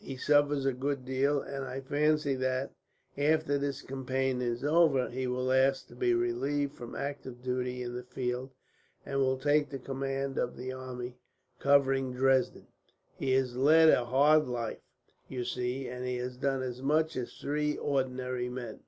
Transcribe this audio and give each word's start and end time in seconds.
He 0.00 0.16
suffers 0.16 0.64
a 0.66 0.72
good 0.72 1.04
deal, 1.04 1.40
and 1.40 1.64
I 1.64 1.80
fancy 1.80 2.34
that, 2.34 2.72
after 3.16 3.56
this 3.58 3.80
campaign 3.80 4.42
is 4.42 4.64
over, 4.64 5.08
he 5.08 5.28
will 5.28 5.52
ask 5.52 5.86
to 5.86 5.94
be 5.94 6.14
relieved 6.14 6.74
from 6.76 6.96
active 6.96 7.42
duty 7.44 7.80
in 7.80 7.94
the 7.94 8.02
field, 8.02 8.50
and 9.06 9.20
will 9.20 9.36
take 9.38 9.70
the 9.70 9.78
command 9.78 10.36
of 10.36 10.56
the 10.56 10.72
army 10.72 11.14
covering 11.60 12.12
Dresden. 12.12 12.66
He 13.14 13.34
has 13.34 13.56
led 13.56 13.88
a 13.88 14.04
hard 14.06 14.48
life, 14.48 14.80
you 15.28 15.44
see, 15.44 15.86
and 15.88 16.04
has 16.04 16.38
done 16.38 16.60
as 16.62 16.82
much 16.82 17.14
as 17.14 17.34
three 17.34 17.76
ordinary 17.76 18.48
men. 18.48 18.80